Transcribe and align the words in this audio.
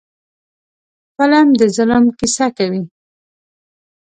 فلم 1.15 1.47
د 1.59 1.61
ظلم 1.75 2.03
کیسه 2.17 2.47
کوي 2.57 2.83